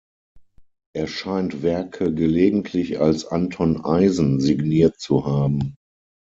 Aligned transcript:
Er 0.95 1.05
scheint 1.05 1.61
Werke 1.61 2.11
gelegentlich 2.11 2.99
als 2.99 3.23
Anton 3.23 3.85
Eisen 3.85 4.39
signiert 4.39 4.99
zu 4.99 5.25
haben. 5.27 5.75